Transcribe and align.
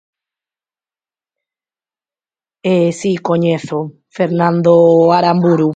Si, 2.99 3.11
coñezo, 3.29 3.79
Fernando 4.15 4.73
Aramburu. 5.17 5.69